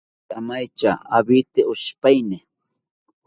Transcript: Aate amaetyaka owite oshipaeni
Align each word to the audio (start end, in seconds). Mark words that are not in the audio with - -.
Aate 0.27 0.35
amaetyaka 0.39 1.05
owite 1.17 1.61
oshipaeni 1.71 2.37